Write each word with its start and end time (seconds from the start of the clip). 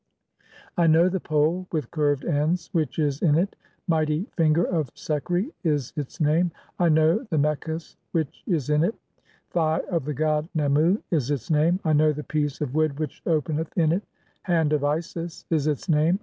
I 0.79 0.87
"know 0.87 1.09
the 1.09 1.19
pole 1.19 1.67
with 1.71 1.91
curved 1.91 2.25
ends 2.25 2.69
which 2.71 2.97
is 2.97 3.21
in 3.21 3.35
it; 3.37 3.55
'Mighty 3.87 4.25
finger 4.35 4.63
"of 4.65 4.91
Sekri' 4.95 5.51
[is 5.63 5.93
its 5.95 6.19
name]. 6.19 6.49
I 6.79 6.89
know 6.89 7.23
the 7.29 7.37
mekhes 7.37 7.97
which 8.11 8.43
is 8.47 8.71
in 8.71 8.83
it; 8.83 8.95
(8) 9.49 9.51
"'Thigh 9.51 9.81
of 9.91 10.05
the 10.05 10.15
god 10.15 10.49
Nemu' 10.55 11.03
[is 11.11 11.29
its 11.29 11.51
name]. 11.51 11.79
I 11.85 11.93
know 11.93 12.13
the 12.13 12.23
piece 12.23 12.61
of 12.61 12.73
"wood 12.73 12.97
which 12.97 13.21
openeth 13.27 13.77
in 13.77 13.91
it; 13.91 14.01
'Hand 14.41 14.73
of 14.73 14.83
Isis' 14.83 15.45
[is 15.51 15.67
its 15.67 15.87
name]. 15.87 16.17